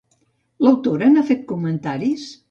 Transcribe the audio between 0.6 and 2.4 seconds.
L'autora n'ha fet comentaris?